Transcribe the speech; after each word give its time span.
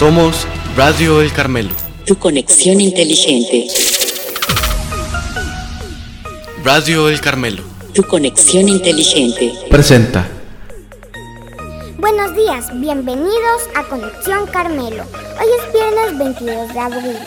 Somos 0.00 0.46
Radio 0.78 1.20
El 1.20 1.30
Carmelo. 1.30 1.74
Tu 2.06 2.16
conexión 2.16 2.80
inteligente. 2.80 3.66
Radio 6.64 7.10
El 7.10 7.20
Carmelo. 7.20 7.62
Tu 7.92 8.02
conexión 8.04 8.70
inteligente. 8.70 9.52
Presenta. 9.68 10.26
Buenos 11.98 12.34
días, 12.34 12.70
bienvenidos 12.80 13.68
a 13.74 13.82
Conexión 13.82 14.46
Carmelo. 14.46 15.04
Hoy 15.38 15.48
es 15.58 15.70
viernes 15.70 16.18
22 16.18 16.72
de 16.72 16.80
abril. 16.80 17.18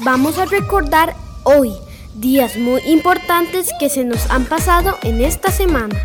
Vamos 0.00 0.36
a 0.36 0.44
recordar 0.44 1.14
hoy 1.44 1.72
días 2.16 2.58
muy 2.58 2.82
importantes 2.82 3.70
que 3.80 3.88
se 3.88 4.04
nos 4.04 4.30
han 4.30 4.44
pasado 4.44 4.98
en 5.04 5.24
esta 5.24 5.50
semana. 5.50 5.98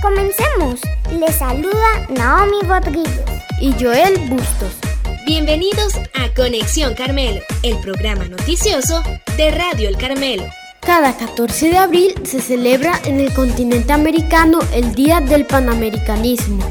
Comencemos. 0.00 0.80
Les 1.10 1.34
saluda 1.34 2.06
Naomi 2.08 2.60
Rodríguez 2.68 3.20
y 3.60 3.72
Joel 3.72 4.16
Bustos. 4.28 4.81
Bienvenidos 5.24 5.94
a 6.14 6.34
Conexión 6.34 6.94
Carmelo, 6.94 7.40
el 7.62 7.78
programa 7.78 8.24
noticioso 8.24 9.04
de 9.36 9.52
Radio 9.52 9.88
El 9.88 9.96
Carmelo. 9.96 10.42
Cada 10.80 11.16
14 11.16 11.68
de 11.68 11.78
abril 11.78 12.14
se 12.24 12.40
celebra 12.40 13.00
en 13.04 13.20
el 13.20 13.32
continente 13.32 13.92
americano 13.92 14.58
el 14.74 14.96
Día 14.96 15.20
del 15.20 15.46
Panamericanismo, 15.46 16.68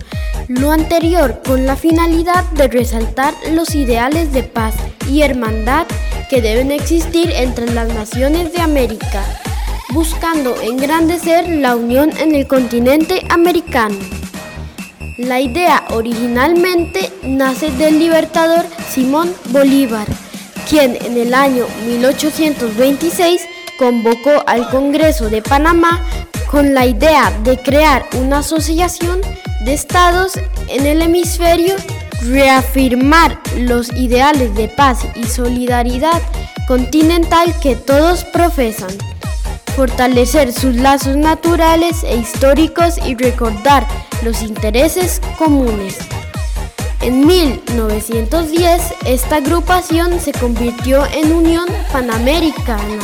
lo 0.49 0.73
anterior 0.73 1.41
con 1.45 1.65
la 1.65 1.77
finalidad 1.77 2.43
de 2.51 2.67
resaltar 2.67 3.33
los 3.53 3.73
ideales 3.73 4.33
de 4.33 4.43
paz 4.43 4.75
y 5.09 5.21
hermandad 5.21 5.87
que 6.29 6.41
deben 6.41 6.71
existir 6.71 7.31
entre 7.31 7.73
las 7.73 7.87
naciones 7.93 8.51
de 8.51 8.59
América, 8.59 9.23
buscando 9.91 10.59
engrandecer 10.61 11.47
la 11.47 11.77
unión 11.77 12.11
en 12.17 12.35
el 12.35 12.47
continente 12.47 13.25
americano. 13.29 14.20
La 15.17 15.41
idea 15.41 15.83
originalmente 15.89 17.11
nace 17.21 17.69
del 17.71 17.99
libertador 17.99 18.65
Simón 18.89 19.33
Bolívar, 19.49 20.07
quien 20.69 20.95
en 20.95 21.17
el 21.17 21.33
año 21.33 21.65
1826 21.85 23.41
convocó 23.77 24.43
al 24.47 24.69
Congreso 24.69 25.29
de 25.29 25.41
Panamá 25.41 26.01
con 26.49 26.73
la 26.73 26.85
idea 26.85 27.31
de 27.43 27.57
crear 27.57 28.05
una 28.13 28.39
asociación 28.39 29.19
de 29.65 29.73
estados 29.73 30.33
en 30.69 30.85
el 30.85 31.01
hemisferio, 31.01 31.75
reafirmar 32.23 33.39
los 33.57 33.91
ideales 33.93 34.55
de 34.55 34.69
paz 34.69 35.05
y 35.15 35.25
solidaridad 35.25 36.21
continental 36.67 37.53
que 37.61 37.75
todos 37.75 38.23
profesan 38.23 38.91
fortalecer 39.75 40.51
sus 40.51 40.75
lazos 40.75 41.15
naturales 41.15 42.03
e 42.03 42.17
históricos 42.17 42.97
y 43.05 43.15
recordar 43.15 43.87
los 44.23 44.41
intereses 44.41 45.21
comunes. 45.37 45.97
En 47.01 47.25
1910 47.25 48.81
esta 49.05 49.37
agrupación 49.37 50.19
se 50.19 50.31
convirtió 50.33 51.05
en 51.07 51.33
Unión 51.33 51.65
Panamericana 51.91 52.99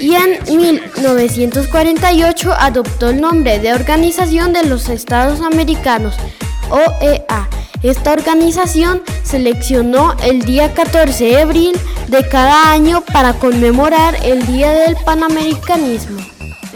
y 0.00 0.14
en 0.14 0.42
1948 0.46 2.52
adoptó 2.52 3.10
el 3.10 3.20
nombre 3.20 3.60
de 3.60 3.72
Organización 3.72 4.52
de 4.52 4.64
los 4.64 4.88
Estados 4.88 5.40
Americanos, 5.40 6.16
OEA. 6.70 7.48
Esta 7.82 8.12
organización 8.12 9.02
seleccionó 9.22 10.14
el 10.22 10.42
día 10.42 10.74
14 10.74 11.24
de 11.24 11.40
abril 11.40 11.80
de 12.08 12.28
cada 12.28 12.72
año 12.72 13.02
para 13.12 13.34
conmemorar 13.34 14.16
el 14.22 14.46
Día 14.46 14.72
del 14.72 14.96
Panamericanismo. 14.96 16.20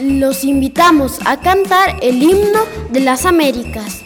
Los 0.00 0.42
invitamos 0.42 1.20
a 1.24 1.40
cantar 1.40 1.96
el 2.02 2.20
himno 2.20 2.60
de 2.90 3.00
las 3.00 3.24
Américas. 3.26 4.03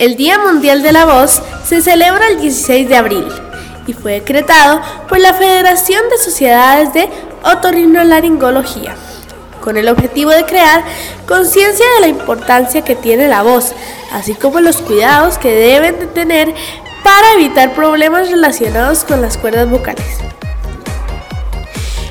El 0.00 0.16
Día 0.16 0.38
Mundial 0.38 0.82
de 0.82 0.92
la 0.92 1.04
Voz 1.04 1.42
se 1.62 1.82
celebra 1.82 2.26
el 2.28 2.40
16 2.40 2.88
de 2.88 2.96
abril 2.96 3.28
y 3.86 3.92
fue 3.92 4.12
decretado 4.12 4.80
por 5.10 5.20
la 5.20 5.34
Federación 5.34 6.00
de 6.08 6.16
Sociedades 6.16 6.94
de 6.94 7.10
Otorrinolaringología, 7.44 8.96
con 9.60 9.76
el 9.76 9.90
objetivo 9.90 10.30
de 10.30 10.46
crear 10.46 10.82
conciencia 11.28 11.84
de 11.96 12.00
la 12.00 12.08
importancia 12.08 12.80
que 12.80 12.96
tiene 12.96 13.28
la 13.28 13.42
voz, 13.42 13.74
así 14.10 14.32
como 14.32 14.60
los 14.60 14.78
cuidados 14.78 15.36
que 15.36 15.54
deben 15.54 15.98
de 15.98 16.06
tener 16.06 16.54
para 17.04 17.34
evitar 17.34 17.74
problemas 17.74 18.30
relacionados 18.30 19.04
con 19.04 19.20
las 19.20 19.36
cuerdas 19.36 19.68
vocales. 19.68 20.06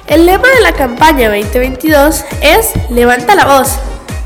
El 0.05 0.27
lema 0.27 0.47
de 0.47 0.61
la 0.61 0.73
campaña 0.73 1.29
2022 1.29 2.23
es 2.43 2.71
Levanta 2.91 3.33
la 3.33 3.45
voz 3.45 3.79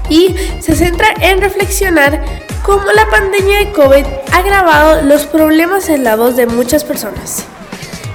y 0.10 0.36
se 0.60 0.76
centra 0.76 1.14
en 1.22 1.40
reflexionar 1.40 2.43
cómo 2.64 2.92
la 2.94 3.10
pandemia 3.10 3.60
de 3.60 3.72
COVID 3.74 4.06
ha 4.32 4.38
agravado 4.38 5.02
los 5.02 5.26
problemas 5.26 5.90
en 5.90 6.04
la 6.04 6.16
voz 6.16 6.36
de 6.36 6.48
muchas 6.48 6.84
personas. 6.84 7.44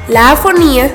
La 0.08 0.30
afonía 0.30 0.90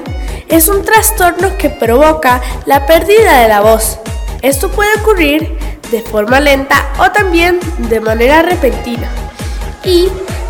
es 0.50 0.68
un 0.68 0.84
trastorno 0.84 1.56
que 1.58 1.70
provoca 1.70 2.42
la 2.66 2.86
pérdida 2.88 3.42
de 3.42 3.48
la 3.48 3.62
voz. 3.62 4.00
Esto 4.42 4.70
puede 4.72 4.90
ocurrir 5.00 5.58
de 5.92 6.02
forma 6.02 6.40
lenta 6.40 6.90
o 6.98 7.12
también 7.12 7.60
de 7.90 8.00
manera 8.00 8.42
repentina 8.42 9.08
y 9.84 10.10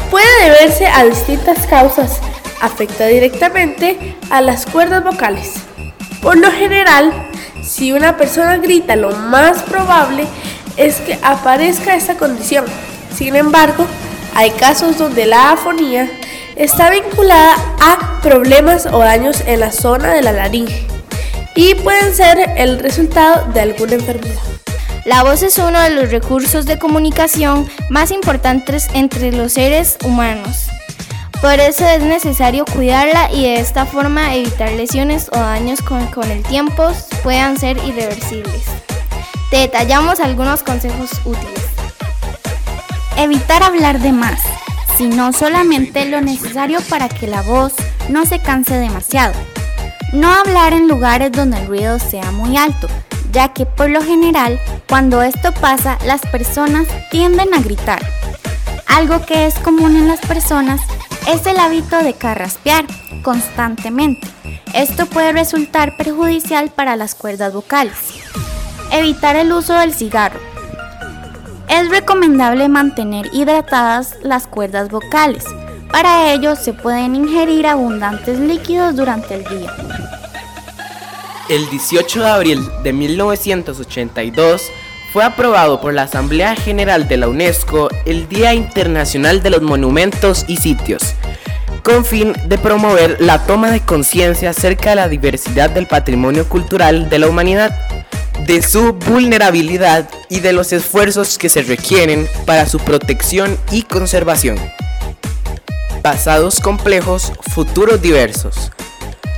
puede 0.09 0.44
deberse 0.44 0.88
a 0.88 1.03
distintas 1.03 1.67
causas. 1.67 2.19
Afecta 2.61 3.07
directamente 3.07 4.15
a 4.29 4.39
las 4.39 4.65
cuerdas 4.65 5.03
vocales. 5.03 5.55
Por 6.21 6.38
lo 6.38 6.50
general, 6.51 7.11
si 7.61 7.91
una 7.91 8.15
persona 8.15 8.55
grita, 8.57 8.95
lo 8.95 9.11
más 9.11 9.61
probable 9.63 10.25
es 10.77 10.95
que 11.01 11.19
aparezca 11.21 11.95
esta 11.95 12.15
condición. 12.15 12.63
Sin 13.15 13.36
embargo, 13.36 13.86
hay 14.36 14.51
casos 14.51 14.98
donde 14.98 15.25
la 15.25 15.51
afonía 15.51 16.10
está 16.56 16.89
vinculada 16.89 17.56
a 17.81 18.19
problemas 18.21 18.86
o 18.86 19.00
daños 19.00 19.42
en 19.45 19.60
la 19.60 19.71
zona 19.71 20.13
de 20.13 20.21
la 20.21 20.31
laringe 20.31 20.88
y 21.56 21.75
pueden 21.75 22.15
ser 22.15 22.51
el 22.57 22.80
resultado 22.80 23.51
de 23.54 23.62
alguna 23.62 23.94
enfermedad. 23.94 24.42
La 25.06 25.24
voz 25.24 25.44
es 25.44 25.57
uno 25.57 25.80
de 25.81 25.89
los 25.89 26.12
recursos 26.12 26.65
de 26.65 26.80
comunicación 26.80 27.68
más 27.89 28.10
importantes 28.12 28.88
entre 28.94 29.31
los 29.31 29.54
seres 29.54 29.98
humanos. 30.04 30.69
Por 31.42 31.60
eso 31.60 31.86
es 31.86 32.01
necesario 32.01 32.63
cuidarla 32.63 33.30
y 33.31 33.44
de 33.44 33.60
esta 33.60 33.86
forma 33.86 34.33
evitar 34.33 34.71
lesiones 34.71 35.27
o 35.33 35.38
daños 35.38 35.81
que 35.81 36.10
con 36.13 36.31
el 36.31 36.42
tiempo 36.44 36.89
puedan 37.21 37.60
ser 37.60 37.77
irreversibles. 37.80 38.63
Te 39.51 39.57
detallamos 39.57 40.21
algunos 40.21 40.63
consejos 40.63 41.12
útiles. 41.25 41.62
Evitar 43.18 43.63
hablar 43.63 44.00
de 44.00 44.12
más. 44.12 44.42
sino 44.98 45.33
solamente 45.33 46.06
lo 46.06 46.21
necesario 46.21 46.80
para 46.89 47.10
que 47.10 47.27
la 47.27 47.42
voz 47.42 47.74
no 48.10 48.25
se 48.25 48.39
canse 48.39 48.75
demasiado. 48.75 49.33
No 50.12 50.31
hablar 50.31 50.74
en 50.74 50.88
lugares 50.88 51.31
donde 51.31 51.57
el 51.57 51.68
ruido 51.68 52.00
sea 52.00 52.31
muy 52.31 52.57
alto, 52.57 52.88
ya 53.31 53.54
que 53.54 53.65
por 53.65 53.89
lo 53.89 54.04
general 54.04 54.60
cuando 54.88 55.24
esto 55.24 55.51
pasa 55.54 55.98
las 56.06 56.21
personas 56.21 56.88
tienden 57.10 57.54
a 57.54 57.60
gritar. 57.60 58.06
Algo 58.86 59.25
que 59.25 59.48
es 59.48 59.56
común 59.56 59.95
en 59.98 60.07
las 60.07 60.19
personas 60.19 60.81
es 61.27 61.45
el 61.48 61.57
hábito 61.57 61.98
de 62.04 62.13
carraspear 62.13 62.86
constantemente. 63.24 64.27
Esto 64.74 65.07
puede 65.07 65.31
resultar 65.33 65.98
perjudicial 65.98 66.69
para 66.69 66.95
las 66.95 67.15
cuerdas 67.15 67.54
vocales. 67.54 67.98
Evitar 68.92 69.36
el 69.36 69.51
uso 69.51 69.74
del 69.74 69.94
cigarro. 69.94 70.52
Es 71.73 71.89
recomendable 71.89 72.69
mantener 72.69 73.31
hidratadas 73.33 74.17
las 74.21 74.45
cuerdas 74.45 74.89
vocales. 74.89 75.43
Para 75.91 76.31
ello 76.31 76.55
se 76.55 76.71
pueden 76.71 77.15
ingerir 77.15 77.65
abundantes 77.65 78.37
líquidos 78.37 78.95
durante 78.95 79.33
el 79.33 79.43
día. 79.43 79.75
El 81.49 81.67
18 81.71 82.19
de 82.19 82.29
abril 82.29 82.59
de 82.83 82.93
1982 82.93 84.69
fue 85.13 85.23
aprobado 85.23 85.81
por 85.81 85.95
la 85.95 86.03
Asamblea 86.03 86.55
General 86.55 87.07
de 87.07 87.17
la 87.17 87.27
UNESCO 87.27 87.89
el 88.05 88.29
Día 88.29 88.53
Internacional 88.53 89.41
de 89.41 89.49
los 89.49 89.63
Monumentos 89.63 90.45
y 90.47 90.57
Sitios, 90.57 91.15
con 91.81 92.05
fin 92.05 92.33
de 92.45 92.59
promover 92.59 93.17
la 93.19 93.47
toma 93.47 93.71
de 93.71 93.79
conciencia 93.79 94.51
acerca 94.51 94.91
de 94.91 94.97
la 94.97 95.09
diversidad 95.09 95.71
del 95.71 95.87
patrimonio 95.87 96.47
cultural 96.47 97.09
de 97.09 97.17
la 97.17 97.27
humanidad, 97.27 97.75
de 98.45 98.61
su 98.61 98.93
vulnerabilidad 98.93 100.07
y 100.33 100.39
de 100.39 100.51
los 100.51 100.74
esfuerzos 100.74 101.38
que 101.38 101.47
se 101.47 101.62
requieren 101.62 102.27
para 102.47 102.65
su 102.65 102.80
protección 102.80 103.56
y 103.71 103.83
conservación. 103.83 104.57
Pasados 106.01 106.59
complejos, 106.59 107.31
futuros 107.51 108.01
diversos. 108.01 108.71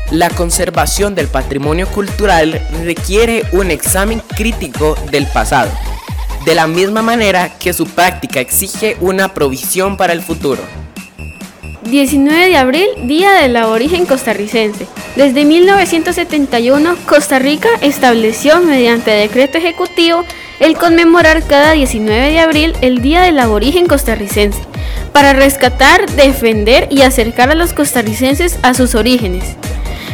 La 0.10 0.30
conservación 0.30 1.14
del 1.14 1.28
patrimonio 1.28 1.86
cultural 1.88 2.66
requiere 2.86 3.44
un 3.52 3.72
examen 3.72 4.22
crítico 4.38 4.96
del 5.12 5.28
pasado, 5.28 5.70
de 6.46 6.56
la 6.56 6.66
misma 6.66 7.02
manera 7.02 7.60
que 7.60 7.74
su 7.74 7.88
práctica 7.88 8.40
exige 8.40 8.96
una 9.02 9.34
provisión 9.34 9.98
para 9.98 10.14
el 10.14 10.22
futuro. 10.22 10.62
19 11.84 12.48
de 12.48 12.58
abril, 12.58 12.88
Día 13.04 13.34
del 13.34 13.58
Aborigen 13.58 14.06
Costarricense. 14.06 14.88
Desde 15.18 15.44
1971, 15.44 16.96
Costa 17.06 17.38
Rica 17.38 17.70
estableció 17.82 18.62
mediante 18.62 19.12
decreto 19.12 19.58
ejecutivo 19.58 20.24
el 20.60 20.78
conmemorar 20.78 21.44
cada 21.44 21.74
19 21.74 22.32
de 22.32 22.40
abril 22.40 22.76
el 22.82 23.02
Día 23.02 23.22
del 23.22 23.40
Aborigen 23.40 23.88
Costarricense, 23.88 24.60
para 25.12 25.34
rescatar, 25.34 26.10
defender 26.12 26.88
y 26.92 27.02
acercar 27.02 27.50
a 27.50 27.56
los 27.56 27.74
costarricenses 27.74 28.60
a 28.64 28.74
sus 28.74 28.96
orígenes. 28.96 29.44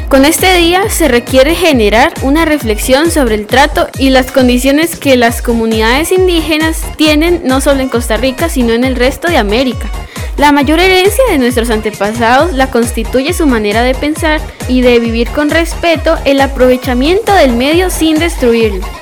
Con 0.10 0.26
este 0.26 0.54
día 0.58 0.90
se 0.90 1.08
requiere 1.08 1.56
generar 1.56 2.14
una 2.22 2.44
reflexión 2.44 3.12
sobre 3.12 3.36
el 3.36 3.48
trato 3.48 3.88
y 3.98 4.10
las 4.10 4.30
condiciones 4.30 4.98
que 4.98 5.16
las 5.16 5.42
comunidades 5.42 6.12
indígenas 6.12 6.82
tienen 6.98 7.42
no 7.46 7.62
solo 7.62 7.80
en 7.80 7.88
Costa 7.88 8.18
Rica, 8.18 8.50
sino 8.50 8.74
en 8.74 8.84
el 8.84 8.98
resto 8.98 9.30
de 9.30 9.38
América. 9.38 9.90
La 10.36 10.52
mayor 10.52 10.80
herencia 10.82 11.24
de 11.30 11.38
nuestros 11.38 11.70
antepasados 11.70 12.52
la 12.52 12.70
constituye 12.70 13.32
su 13.32 13.48
manera 13.48 13.84
de 13.84 13.96
pensar 13.96 14.42
y 14.68 14.82
de 14.82 15.00
vivir 15.00 15.30
con 15.30 15.50
respeto 15.50 16.18
el 16.26 16.42
aprovechamiento 16.42 17.34
del 17.34 17.54
medio 17.54 17.90
sin 17.90 18.20
destruirlo. 18.20 19.01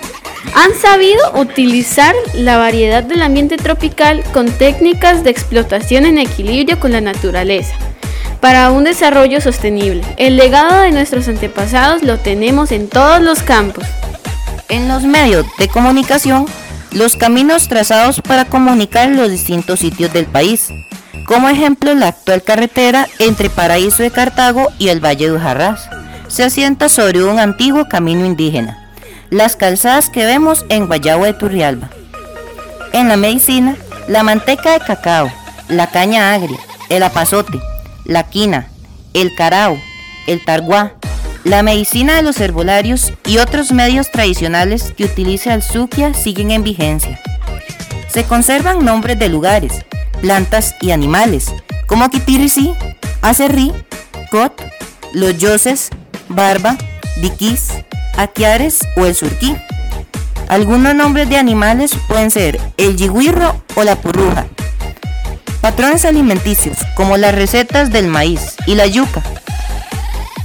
Han 0.56 0.74
sabido 0.74 1.22
utilizar 1.36 2.16
la 2.34 2.58
variedad 2.58 3.04
del 3.04 3.22
ambiente 3.22 3.58
tropical 3.58 4.24
con 4.34 4.52
técnicas 4.52 5.24
de 5.24 5.30
explotación 5.30 6.06
en 6.06 6.18
equilibrio 6.18 6.80
con 6.80 6.92
la 6.92 7.02
naturaleza 7.02 7.76
para 8.40 8.72
un 8.72 8.84
desarrollo 8.84 9.42
sostenible. 9.42 10.04
El 10.18 10.38
legado 10.38 10.82
de 10.82 10.92
nuestros 10.92 11.28
antepasados 11.28 12.04
lo 12.04 12.18
tenemos 12.18 12.72
en 12.72 12.88
todos 12.88 13.22
los 13.22 13.42
campos. 13.44 13.86
En 14.70 14.88
los 14.88 15.04
medios 15.04 15.46
de 15.58 15.68
comunicación, 15.68 16.46
los 16.92 17.16
caminos 17.16 17.68
trazados 17.68 18.22
para 18.22 18.46
comunicar 18.46 19.10
los 19.10 19.30
distintos 19.30 19.80
sitios 19.80 20.14
del 20.14 20.26
país. 20.26 20.70
Como 21.26 21.50
ejemplo, 21.50 21.94
la 21.94 22.08
actual 22.08 22.42
carretera 22.44 23.08
entre 23.20 23.50
Paraíso 23.50 24.04
de 24.04 24.12
Cartago 24.12 24.68
y 24.80 24.90
el 24.90 25.04
Valle 25.04 25.28
de 25.28 25.36
Ujarrás 25.36 25.90
se 26.28 26.44
asienta 26.44 26.90
sobre 26.90 27.24
un 27.24 27.40
antiguo 27.40 27.88
camino 27.90 28.26
indígena. 28.26 28.79
Las 29.30 29.56
calzadas 29.56 30.10
que 30.10 30.26
vemos 30.26 30.66
en 30.70 30.88
Guayabo 30.88 31.26
de 31.26 31.34
Turrialba. 31.34 31.92
En 32.94 33.08
la 33.08 33.16
medicina, 33.16 33.78
la 34.08 34.24
manteca 34.24 34.72
de 34.74 34.80
cacao, 34.80 35.32
la 35.68 35.86
caña 35.88 36.34
agria, 36.34 36.58
el 36.90 37.04
apazote, 37.04 37.60
la 38.06 38.24
quina, 38.24 38.70
el 39.14 39.36
carao, 39.36 39.78
el 40.26 40.44
targuá, 40.44 40.94
la 41.44 41.62
medicina 41.62 42.16
de 42.16 42.24
los 42.24 42.40
herbolarios 42.40 43.14
y 43.28 43.38
otros 43.38 43.72
medios 43.72 44.10
tradicionales 44.10 44.94
que 44.98 45.06
utiliza 45.06 45.54
el 45.54 45.62
suquia 45.62 46.16
siguen 46.16 46.50
en 46.50 46.64
vigencia. 46.64 47.20
Se 48.12 48.24
conservan 48.24 48.84
nombres 48.84 49.20
de 49.20 49.30
lugares, 49.30 49.86
plantas 50.22 50.74
y 50.82 50.90
animales, 50.90 51.54
como 51.86 52.10
Quitirisi, 52.10 52.74
Acerrí, 53.22 53.74
Cot, 54.32 54.60
Los 55.14 55.38
Yoses, 55.38 55.90
Barba, 56.30 56.78
Diquís, 57.22 57.74
Aquiares 58.20 58.80
o 58.98 59.06
el 59.06 59.16
Surquí. 59.16 59.56
Algunos 60.50 60.94
nombres 60.94 61.30
de 61.30 61.38
animales 61.38 61.92
pueden 62.10 62.32
ser 62.32 62.60
el 62.76 62.98
yigüirro 62.98 63.64
o 63.76 63.84
la 63.86 63.96
purruja, 63.96 64.46
Patrones 65.62 66.04
alimenticios, 66.04 66.78
como 66.96 67.16
las 67.16 67.34
recetas 67.34 67.92
del 67.92 68.08
maíz 68.08 68.56
y 68.66 68.76
la 68.76 68.88
yuca, 68.88 69.24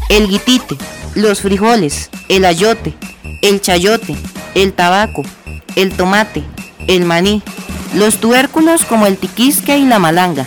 el 0.09 0.29
guitite, 0.29 0.77
los 1.17 1.41
frijoles, 1.41 2.11
el 2.29 2.45
ayote, 2.45 2.95
el 3.43 3.61
chayote, 3.61 4.17
el 4.55 4.73
tabaco, 4.73 5.23
el 5.75 5.97
tomate, 5.97 6.45
el 6.87 7.05
maní, 7.05 7.43
los 7.95 8.19
tubérculos 8.19 8.85
como 8.85 9.07
el 9.07 9.17
tiquisque 9.17 9.79
y 9.79 9.85
la 9.85 9.99
malanga, 9.99 10.47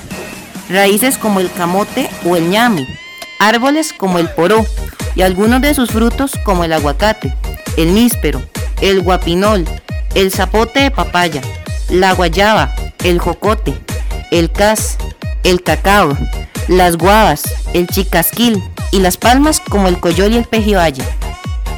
raíces 0.70 1.18
como 1.18 1.42
el 1.42 1.52
camote 1.52 2.10
o 2.26 2.38
el 2.38 2.50
ñami, 2.50 2.88
árboles 3.40 3.94
como 3.94 4.20
el 4.20 4.30
poró 4.30 4.66
y 5.16 5.22
algunos 5.22 5.62
de 5.62 5.74
sus 5.74 5.92
frutos 5.92 6.34
como 6.44 6.64
el 6.64 6.74
aguacate, 6.74 7.34
el 7.78 7.94
níspero, 7.94 8.42
el 8.82 9.02
guapinol, 9.02 9.66
el 10.16 10.32
zapote 10.32 10.82
de 10.82 10.92
papaya, 10.92 11.42
la 11.90 12.14
guayaba, 12.14 12.76
el 13.04 13.20
jocote, 13.20 13.74
el 14.32 14.52
cas, 14.52 14.98
el 15.44 15.64
cacao, 15.64 16.18
las 16.68 16.98
guavas, 16.98 17.44
el 17.74 17.88
chicasquil 17.88 18.64
y 18.92 19.00
las 19.00 19.18
palmas 19.18 19.60
como 19.60 19.88
el 19.88 20.00
coyol 20.00 20.34
y 20.34 20.38
el 20.38 20.46
pejibaye. 20.46 21.04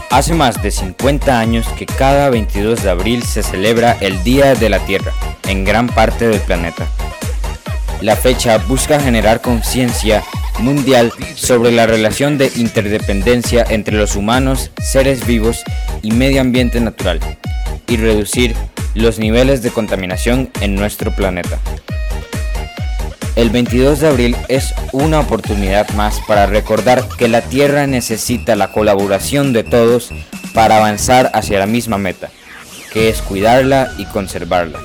Hace 0.10 0.34
más 0.34 0.62
de 0.64 0.72
50 0.72 1.40
años 1.40 1.68
que 1.78 1.86
cada 1.86 2.30
22 2.30 2.82
de 2.82 2.90
abril 2.90 3.24
se 3.24 3.44
celebra 3.44 3.96
el 4.02 4.24
Día 4.24 4.56
de 4.56 4.70
la 4.70 4.80
Tierra 4.80 5.14
en 5.48 5.64
gran 5.64 5.88
parte 5.88 6.28
del 6.28 6.42
planeta. 6.42 6.88
La 8.02 8.16
fecha 8.16 8.58
busca 8.58 9.00
generar 9.00 9.42
conciencia 9.42 10.24
mundial 10.60 11.12
sobre 11.36 11.72
la 11.72 11.88
relación 11.88 12.38
de 12.38 12.52
interdependencia 12.56 13.66
entre 13.68 13.98
los 13.98 14.16
humanos, 14.16 14.72
seres 14.82 15.26
vivos 15.26 15.64
y 16.02 16.12
medio 16.12 16.42
ambiente 16.42 16.80
natural 16.80 17.20
y 17.88 17.98
reducir 17.98 18.56
los 18.94 19.20
niveles 19.20 19.62
de 19.62 19.72
contaminación 19.72 20.50
en 20.62 20.76
nuestro 20.76 21.16
planeta. 21.16 21.60
El 23.36 23.52
22 23.52 24.02
de 24.02 24.08
abril 24.08 24.36
es 24.50 24.74
una 24.92 25.22
oportunidad 25.22 25.90
más 25.92 26.20
para 26.28 26.46
recordar 26.46 27.08
que 27.18 27.30
la 27.30 27.42
Tierra 27.42 27.88
necesita 27.88 28.56
la 28.56 28.72
colaboración 28.72 29.54
de 29.54 29.64
todos 29.64 30.10
para 30.54 30.78
avanzar 30.78 31.32
hacia 31.34 31.60
la 31.60 31.66
misma 31.66 31.98
meta, 31.98 32.30
que 32.92 33.08
es 33.08 33.22
cuidarla 33.22 33.94
y 33.98 34.06
conservarla. 34.06 34.80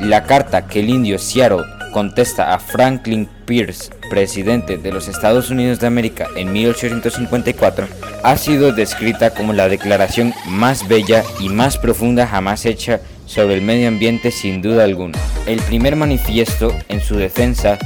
La 0.00 0.24
carta 0.24 0.66
que 0.66 0.80
el 0.80 0.90
indio 0.90 1.18
Seattle 1.18 1.64
contesta 1.92 2.52
a 2.52 2.58
Franklin 2.58 3.28
Pierce, 3.48 3.90
presidente 4.10 4.76
de 4.76 4.92
los 4.92 5.08
Estados 5.08 5.48
Unidos 5.48 5.80
de 5.80 5.86
América 5.86 6.28
en 6.36 6.52
1854, 6.52 7.88
ha 8.22 8.36
sido 8.36 8.72
descrita 8.72 9.30
como 9.30 9.54
la 9.54 9.70
declaración 9.70 10.34
más 10.46 10.86
bella 10.86 11.24
y 11.40 11.48
más 11.48 11.78
profunda 11.78 12.26
jamás 12.26 12.66
hecha 12.66 13.00
sobre 13.24 13.54
el 13.54 13.62
medio 13.62 13.88
ambiente 13.88 14.30
sin 14.30 14.60
duda 14.60 14.84
alguna. 14.84 15.18
El 15.46 15.60
primer 15.60 15.96
manifiesto 15.96 16.76
en 16.88 17.00
su 17.00 17.16
defensa 17.16 17.78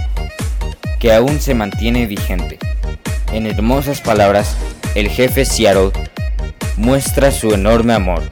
que 0.99 1.13
aún 1.13 1.41
se 1.41 1.55
mantiene 1.55 2.07
vigente. 2.07 2.59
En 3.33 3.47
hermosas 3.47 4.01
palabras, 4.01 4.57
el 4.97 5.09
jefe 5.09 5.45
Seattle 5.45 5.93
muestra 6.77 7.31
su 7.31 7.55
enorme 7.55 7.93
amor, 7.93 8.23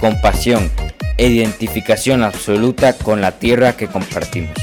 compasión 0.00 0.68
e 1.16 1.28
identificación 1.28 2.24
absoluta 2.24 2.94
con 2.94 3.20
la 3.20 3.38
tierra 3.38 3.76
que 3.76 3.86
compartimos. 3.86 4.56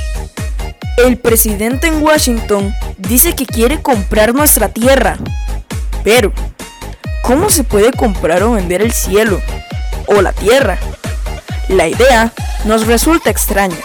El 0.98 1.20
presidente 1.20 1.86
en 1.86 2.02
Washington 2.02 2.74
dice 2.98 3.36
que 3.36 3.46
quiere 3.46 3.84
comprar 3.84 4.34
nuestra 4.34 4.70
tierra. 4.70 5.20
Pero, 6.04 6.34
¿cómo 7.22 7.52
se 7.52 7.64
puede 7.64 7.92
comprar 7.92 8.42
o 8.42 8.54
vender 8.54 8.82
el 8.82 8.92
cielo? 8.92 9.40
O 10.08 10.24
la 10.24 10.34
tierra. 10.34 10.80
La 11.70 11.88
idea 11.88 12.34
nos 12.66 12.88
resulta 12.88 13.30
extraña. 13.30 13.78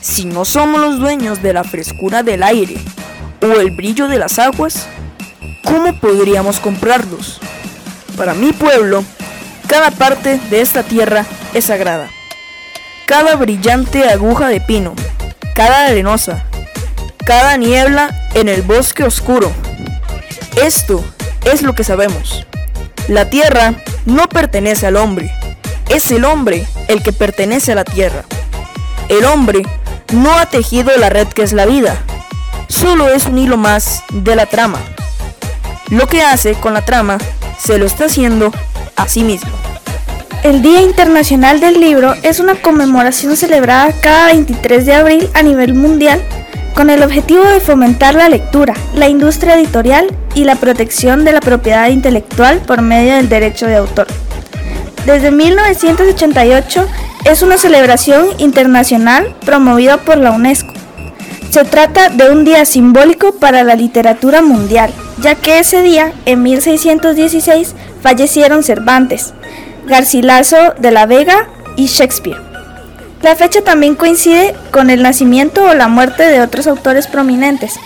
Si 0.00 0.24
no 0.24 0.46
somos 0.46 0.80
los 0.80 0.98
dueños 0.98 1.42
de 1.42 1.52
la 1.52 1.62
frescura 1.62 2.22
del 2.22 2.42
aire 2.42 2.76
o 3.42 3.60
el 3.60 3.76
brillo 3.76 4.08
de 4.08 4.18
las 4.18 4.38
aguas, 4.38 4.86
¿cómo 5.62 6.00
podríamos 6.00 6.58
comprarlos? 6.58 7.38
Para 8.16 8.32
mi 8.32 8.52
pueblo, 8.52 9.04
cada 9.66 9.90
parte 9.90 10.40
de 10.48 10.62
esta 10.62 10.84
tierra 10.84 11.26
es 11.52 11.66
sagrada. 11.66 12.08
Cada 13.06 13.36
brillante 13.36 14.08
aguja 14.08 14.48
de 14.48 14.62
pino, 14.62 14.94
cada 15.54 15.86
arenosa, 15.86 16.44
cada 17.24 17.56
niebla 17.56 18.28
en 18.34 18.48
el 18.48 18.62
bosque 18.62 19.04
oscuro. 19.04 19.50
Esto 20.62 21.04
es 21.44 21.62
lo 21.62 21.74
que 21.74 21.84
sabemos. 21.84 22.46
La 23.08 23.30
tierra 23.30 23.74
no 24.04 24.28
pertenece 24.28 24.86
al 24.86 24.96
hombre, 24.96 25.32
es 25.88 26.10
el 26.10 26.24
hombre 26.24 26.66
el 26.88 27.02
que 27.02 27.12
pertenece 27.12 27.72
a 27.72 27.76
la 27.76 27.84
tierra. 27.84 28.24
El 29.08 29.24
hombre 29.24 29.62
no 30.12 30.38
ha 30.38 30.46
tejido 30.46 30.90
la 30.96 31.08
red 31.08 31.28
que 31.28 31.42
es 31.42 31.52
la 31.52 31.66
vida, 31.66 31.98
solo 32.68 33.08
es 33.08 33.26
un 33.26 33.38
hilo 33.38 33.56
más 33.56 34.02
de 34.10 34.34
la 34.36 34.46
trama. 34.46 34.80
Lo 35.88 36.06
que 36.08 36.22
hace 36.22 36.54
con 36.54 36.74
la 36.74 36.84
trama 36.84 37.18
se 37.58 37.78
lo 37.78 37.86
está 37.86 38.06
haciendo 38.06 38.50
a 38.96 39.06
sí 39.06 39.22
mismo. 39.22 39.52
El 40.44 40.60
Día 40.60 40.82
Internacional 40.82 41.58
del 41.58 41.80
Libro 41.80 42.12
es 42.22 42.38
una 42.38 42.54
conmemoración 42.56 43.34
celebrada 43.34 43.94
cada 44.02 44.26
23 44.26 44.84
de 44.84 44.92
abril 44.92 45.30
a 45.32 45.42
nivel 45.42 45.72
mundial 45.72 46.20
con 46.74 46.90
el 46.90 47.02
objetivo 47.02 47.44
de 47.44 47.60
fomentar 47.60 48.14
la 48.14 48.28
lectura, 48.28 48.74
la 48.94 49.08
industria 49.08 49.54
editorial 49.58 50.14
y 50.34 50.44
la 50.44 50.56
protección 50.56 51.24
de 51.24 51.32
la 51.32 51.40
propiedad 51.40 51.88
intelectual 51.88 52.58
por 52.58 52.82
medio 52.82 53.14
del 53.14 53.30
derecho 53.30 53.66
de 53.66 53.76
autor. 53.76 54.06
Desde 55.06 55.30
1988 55.30 56.88
es 57.24 57.40
una 57.40 57.56
celebración 57.56 58.26
internacional 58.36 59.34
promovida 59.46 59.96
por 59.96 60.18
la 60.18 60.32
UNESCO. 60.32 60.74
Se 61.48 61.64
trata 61.64 62.10
de 62.10 62.28
un 62.28 62.44
día 62.44 62.66
simbólico 62.66 63.32
para 63.36 63.64
la 63.64 63.76
literatura 63.76 64.42
mundial, 64.42 64.92
ya 65.22 65.36
que 65.36 65.60
ese 65.60 65.80
día, 65.80 66.12
en 66.26 66.42
1616, 66.42 67.74
fallecieron 68.02 68.62
Cervantes, 68.62 69.32
Garcilaso 69.86 70.74
de 70.78 70.90
la 70.90 71.06
Vega 71.06 71.48
y 71.76 71.86
Shakespeare. 71.86 72.40
La 73.22 73.36
fecha 73.36 73.62
también 73.62 73.94
coincide 73.94 74.54
con 74.70 74.90
el 74.90 75.02
nacimiento 75.02 75.64
o 75.64 75.74
la 75.74 75.88
muerte 75.88 76.24
de 76.24 76.42
otros 76.42 76.66
autores 76.66 77.06
prominentes, 77.06 77.80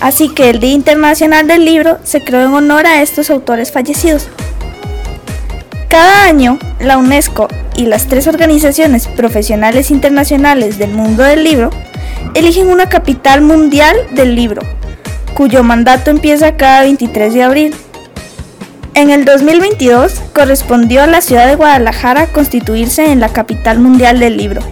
así 0.00 0.28
que 0.28 0.50
el 0.50 0.60
Día 0.60 0.72
Internacional 0.72 1.48
del 1.48 1.64
Libro 1.64 1.98
se 2.04 2.22
creó 2.22 2.42
en 2.46 2.54
honor 2.54 2.86
a 2.86 3.02
estos 3.02 3.30
autores 3.30 3.72
fallecidos. 3.72 4.28
Cada 5.88 6.24
año, 6.24 6.58
la 6.78 6.98
UNESCO 6.98 7.48
y 7.76 7.86
las 7.86 8.06
tres 8.06 8.26
organizaciones 8.26 9.08
profesionales 9.08 9.90
internacionales 9.90 10.78
del 10.78 10.90
mundo 10.90 11.22
del 11.22 11.44
libro 11.44 11.70
eligen 12.34 12.68
una 12.68 12.88
capital 12.88 13.40
mundial 13.40 13.96
del 14.12 14.34
libro, 14.34 14.62
cuyo 15.34 15.62
mandato 15.62 16.10
empieza 16.10 16.56
cada 16.56 16.82
23 16.82 17.34
de 17.34 17.42
abril. 17.42 17.74
En 18.96 19.10
el 19.10 19.26
2022 19.26 20.22
correspondió 20.34 21.02
a 21.02 21.06
la 21.06 21.20
ciudad 21.20 21.46
de 21.46 21.54
Guadalajara 21.54 22.28
constituirse 22.28 23.12
en 23.12 23.20
la 23.20 23.28
capital 23.28 23.78
mundial 23.78 24.18
del 24.20 24.38
libro. 24.38 24.62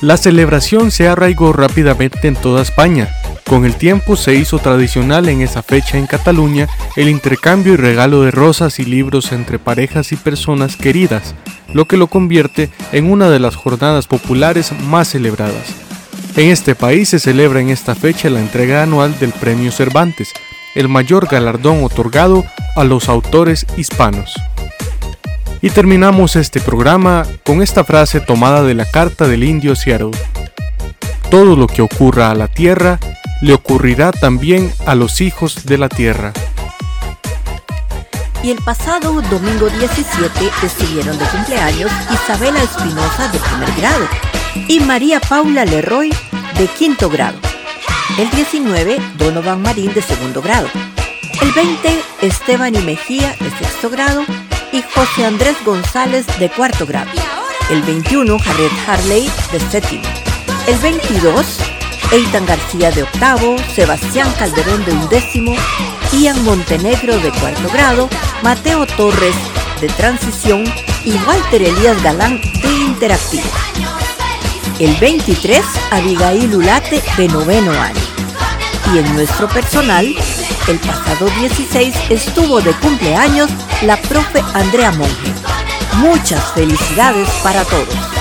La 0.00 0.16
celebración 0.16 0.90
se 0.90 1.06
arraigó 1.06 1.52
rápidamente 1.52 2.26
en 2.26 2.34
toda 2.34 2.62
España. 2.62 3.08
Con 3.48 3.64
el 3.64 3.76
tiempo 3.76 4.16
se 4.16 4.34
hizo 4.34 4.58
tradicional 4.58 5.28
en 5.28 5.40
esa 5.40 5.62
fecha 5.62 5.98
en 5.98 6.08
Cataluña 6.08 6.66
el 6.96 7.08
intercambio 7.08 7.74
y 7.74 7.76
regalo 7.76 8.22
de 8.22 8.32
rosas 8.32 8.80
y 8.80 8.84
libros 8.84 9.30
entre 9.30 9.60
parejas 9.60 10.10
y 10.10 10.16
personas 10.16 10.74
queridas, 10.74 11.36
lo 11.72 11.84
que 11.84 11.96
lo 11.96 12.08
convierte 12.08 12.70
en 12.90 13.08
una 13.08 13.30
de 13.30 13.38
las 13.38 13.54
jornadas 13.54 14.08
populares 14.08 14.72
más 14.72 15.10
celebradas. 15.10 15.68
En 16.36 16.50
este 16.50 16.74
país 16.74 17.10
se 17.10 17.20
celebra 17.20 17.60
en 17.60 17.70
esta 17.70 17.94
fecha 17.94 18.28
la 18.30 18.40
entrega 18.40 18.82
anual 18.82 19.16
del 19.20 19.30
Premio 19.30 19.70
Cervantes, 19.70 20.32
el 20.76 20.88
mayor 20.88 21.26
galardón 21.26 21.82
otorgado 21.82 22.44
a 22.76 22.84
los 22.84 23.08
autores 23.08 23.66
hispanos. 23.76 24.34
Y 25.62 25.70
terminamos 25.70 26.36
este 26.36 26.60
programa 26.60 27.26
con 27.44 27.62
esta 27.62 27.82
frase 27.82 28.20
tomada 28.20 28.62
de 28.62 28.74
la 28.74 28.84
carta 28.84 29.26
del 29.26 29.42
indio 29.42 29.74
Seattle. 29.74 30.12
Todo 31.30 31.56
lo 31.56 31.66
que 31.66 31.82
ocurra 31.82 32.30
a 32.30 32.34
la 32.34 32.46
tierra, 32.46 33.00
le 33.40 33.54
ocurrirá 33.54 34.12
también 34.12 34.72
a 34.86 34.94
los 34.94 35.20
hijos 35.20 35.64
de 35.64 35.78
la 35.78 35.88
tierra. 35.88 36.32
Y 38.42 38.50
el 38.50 38.58
pasado 38.58 39.20
domingo 39.22 39.68
17 39.68 40.30
estuvieron 40.62 41.18
de 41.18 41.24
cumpleaños 41.24 41.90
Isabela 42.12 42.62
Espinosa 42.62 43.28
de 43.32 43.38
primer 43.38 43.72
grado 43.76 44.06
y 44.68 44.80
María 44.80 45.20
Paula 45.20 45.64
Leroy 45.64 46.10
de 46.56 46.66
quinto 46.68 47.08
grado. 47.08 47.38
El 48.14 48.30
19, 48.30 48.98
Donovan 49.18 49.60
Marín 49.60 49.92
de 49.92 50.00
segundo 50.00 50.40
grado. 50.40 50.68
El 51.42 51.52
20, 51.52 52.00
Esteban 52.22 52.74
y 52.74 52.78
Mejía 52.78 53.36
de 53.40 53.50
sexto 53.50 53.90
grado 53.90 54.24
y 54.72 54.80
José 54.80 55.26
Andrés 55.26 55.56
González 55.66 56.24
de 56.38 56.48
cuarto 56.48 56.86
grado. 56.86 57.10
El 57.68 57.82
21, 57.82 58.38
Harriet 58.46 58.72
Harley 58.86 59.30
de 59.52 59.60
séptimo. 59.60 60.04
El 60.66 60.78
22, 60.78 61.58
Eitan 62.12 62.46
García 62.46 62.90
de 62.90 63.02
octavo, 63.02 63.56
Sebastián 63.74 64.32
Calderón 64.38 64.82
de 64.86 64.92
undécimo, 64.92 65.54
Ian 66.12 66.42
Montenegro 66.44 67.18
de 67.18 67.30
cuarto 67.32 67.68
grado, 67.70 68.08
Mateo 68.42 68.86
Torres 68.86 69.36
de 69.82 69.88
transición 69.88 70.64
y 71.04 71.12
Walter 71.26 71.60
Elías 71.60 72.02
Galán 72.02 72.40
de 72.40 72.72
interactivo. 72.72 73.50
El 74.78 74.94
23, 74.96 75.64
Abigail 75.90 76.54
Ulate 76.54 77.02
de 77.16 77.28
noveno 77.28 77.72
año. 77.72 78.00
Y 78.92 78.98
en 78.98 79.14
nuestro 79.14 79.48
personal, 79.48 80.04
el 80.68 80.78
pasado 80.80 81.30
16 81.40 81.94
estuvo 82.10 82.60
de 82.60 82.72
cumpleaños 82.72 83.50
la 83.82 83.96
profe 83.96 84.42
Andrea 84.52 84.90
Monge. 84.92 85.32
Muchas 85.94 86.52
felicidades 86.52 87.26
para 87.42 87.64
todos. 87.64 88.15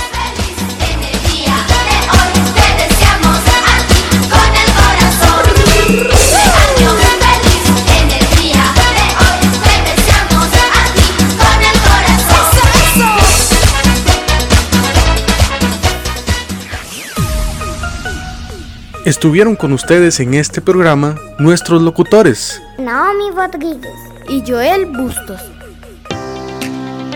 Estuvieron 19.06 19.56
con 19.56 19.72
ustedes 19.72 20.20
en 20.20 20.34
este 20.34 20.62
programa 20.62 21.16
nuestros 21.38 21.80
locutores. 21.80 22.60
Naomi 22.80 23.30
Rodríguez 23.30 23.94
y 24.28 24.44
Joel 24.48 24.88
Bustos. 24.88 25.40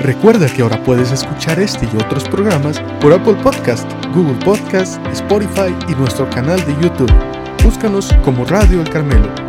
Recuerda 0.04 0.46
que 0.54 0.62
ahora 0.62 0.84
puedes 0.84 1.12
escuchar 1.12 1.60
este 1.60 1.88
y 1.92 1.98
otros 1.98 2.26
programas 2.26 2.80
por 3.02 3.12
Apple 3.12 3.38
Podcast, 3.42 3.92
Google 4.14 4.38
Podcast, 4.46 5.04
Spotify 5.08 5.76
y 5.88 5.96
nuestro 5.96 6.30
canal 6.30 6.64
de 6.64 6.76
YouTube. 6.80 7.12
Búscanos 7.64 8.14
como 8.24 8.46
Radio 8.46 8.82
El 8.82 8.90
Carmelo. 8.92 9.49